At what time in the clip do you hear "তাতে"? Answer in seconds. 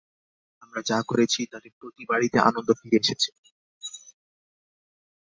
1.51-1.67